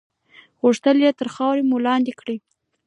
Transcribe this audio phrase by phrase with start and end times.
[0.61, 2.37] غوښتل یې تر خاورو مو لاندې کړي.